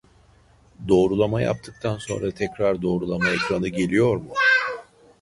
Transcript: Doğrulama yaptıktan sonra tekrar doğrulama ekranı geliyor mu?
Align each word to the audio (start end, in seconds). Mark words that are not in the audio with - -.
Doğrulama 0.87 1.41
yaptıktan 1.41 1.97
sonra 1.97 2.31
tekrar 2.31 2.81
doğrulama 2.81 3.29
ekranı 3.29 3.67
geliyor 3.67 4.17
mu? 4.17 4.33